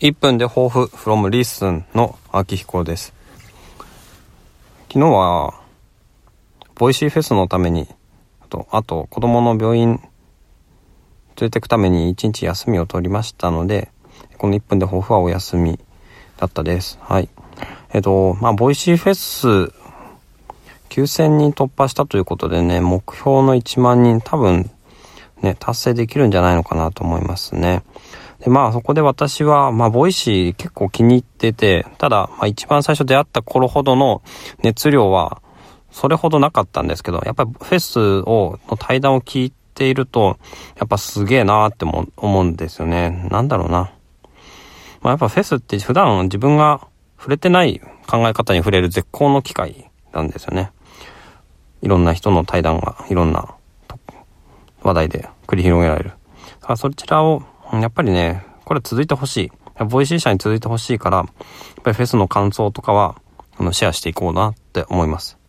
[0.00, 3.12] 1分で抱負 from listen の秋彦です。
[4.88, 5.60] 昨日は、
[6.74, 7.86] ボイシーフェスのために、
[8.40, 10.00] あと、あと子供の病院連
[11.38, 13.90] れてくために1日休みを取りましたので、
[14.38, 15.78] この1分で抱負はお休み
[16.38, 16.98] だったです。
[17.02, 17.28] はい。
[17.92, 19.70] えっと、まあ、ボイシーフェス
[20.88, 24.70] 9000人突破したということでね、目標の1万人多分
[25.42, 27.82] ね、達成できるんじゃないのかなと思いますね。
[28.40, 34.22] で、まあそこで私は、まあ Voicy 結構気に入ってて、ただ、まあ一番最初出会った頃ほどの
[34.62, 35.42] 熱量は
[35.90, 40.38] それほどなかったんですけど、やっぱりフェスを、の対談を聞いていると、
[40.78, 43.28] やっぱすげえなーっても思うんですよね。
[43.30, 43.92] なんだろうな。
[45.02, 46.86] まあやっぱフェスって普段自分が
[47.18, 50.72] 触れてない考え方に触れる絶好の機会なんですよね。
[51.82, 53.54] いろんな人の対談が、いろんな
[54.82, 56.12] 話題で繰り広げられる。
[56.76, 59.36] そちらをやっぱりね、これ続いてほし
[59.78, 59.84] い。
[59.84, 61.26] Voicy 社に続いてほしいから、やっ
[61.82, 63.16] ぱりフェスの感想とかは、
[63.58, 65.39] あの、シェアしていこうなって思います。